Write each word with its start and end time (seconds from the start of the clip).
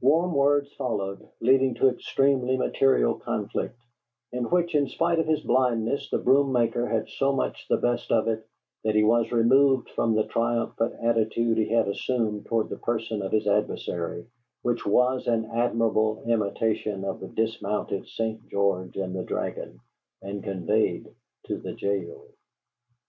Warm 0.00 0.32
words 0.32 0.72
followed, 0.74 1.28
leading 1.40 1.74
to 1.74 1.88
extremely 1.88 2.56
material 2.56 3.16
conflict, 3.16 3.76
in 4.30 4.44
which, 4.44 4.76
in 4.76 4.86
spite 4.86 5.18
of 5.18 5.26
his 5.26 5.40
blindness, 5.40 6.08
the 6.08 6.18
broom 6.18 6.52
maker 6.52 6.86
had 6.86 7.08
so 7.08 7.32
much 7.32 7.66
the 7.66 7.78
best 7.78 8.12
of 8.12 8.28
it 8.28 8.46
that 8.84 8.94
he 8.94 9.02
was 9.02 9.32
removed 9.32 9.90
from 9.90 10.14
the 10.14 10.22
triumphant 10.22 10.94
attitude 11.02 11.58
he 11.58 11.70
had 11.70 11.88
assumed 11.88 12.46
toward 12.46 12.68
the 12.68 12.76
person 12.76 13.22
of 13.22 13.32
his 13.32 13.48
adversary, 13.48 14.24
which 14.62 14.86
was 14.86 15.26
an 15.26 15.46
admirable 15.52 16.22
imitation 16.28 17.04
of 17.04 17.18
the 17.18 17.26
dismounted 17.26 18.06
St. 18.06 18.48
George 18.48 18.96
and 18.96 19.12
the 19.16 19.24
Dragon, 19.24 19.80
and 20.22 20.44
conveyed 20.44 21.12
to 21.48 21.56
the 21.58 21.72
jail. 21.72 22.28